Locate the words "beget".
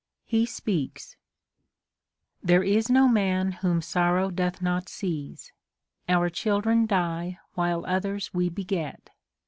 8.49-9.11